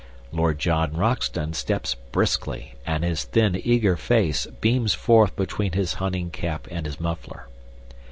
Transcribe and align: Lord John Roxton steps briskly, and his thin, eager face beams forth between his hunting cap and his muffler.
Lord 0.31 0.57
John 0.57 0.93
Roxton 0.97 1.53
steps 1.53 1.93
briskly, 1.93 2.73
and 2.87 3.03
his 3.03 3.23
thin, 3.23 3.61
eager 3.63 3.95
face 3.95 4.47
beams 4.47 4.95
forth 4.95 5.35
between 5.35 5.73
his 5.73 5.93
hunting 6.01 6.31
cap 6.31 6.67
and 6.71 6.87
his 6.87 6.99
muffler. 6.99 7.45